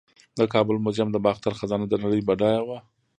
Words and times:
د 0.39 0.41
کابل 0.53 0.75
میوزیم 0.83 1.09
د 1.11 1.17
باختر 1.25 1.51
خزانه 1.59 1.85
د 1.89 1.93
نړۍ 2.03 2.21
بډایه 2.27 2.61
وه 2.67 2.77